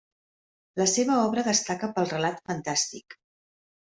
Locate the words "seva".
0.93-1.17